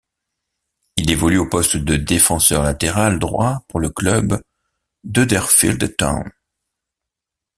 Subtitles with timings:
[0.97, 4.41] Il évolue au poste de défenseur latéral droit pour le club
[5.03, 6.27] d'Huddersfield Town.